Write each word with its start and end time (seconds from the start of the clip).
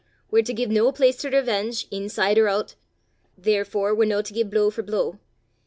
We're 0.31 0.41
to 0.41 0.53
gie 0.55 0.65
no 0.65 0.91
place 0.91 1.15
to 1.17 1.29
revenge, 1.29 1.85
inside 1.91 2.39
or 2.39 2.47
oot. 2.49 2.73
Therefore 3.37 3.93
we're 3.93 4.05
no 4.05 4.23
to 4.23 4.33
gie 4.33 4.41
blow 4.41 4.71
for 4.71 4.81
blow. 4.81 5.19